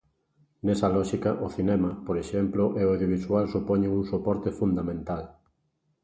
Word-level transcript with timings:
Nesa 0.65 0.87
lóxica, 0.95 1.31
o 1.45 1.47
cinema, 1.57 1.91
por 2.07 2.15
exemplo, 2.23 2.63
e 2.79 2.81
o 2.83 2.91
audiovisual 2.93 3.45
supoñen 3.53 3.95
un 3.99 4.03
soporte 4.11 4.49
fundamental. 4.59 5.23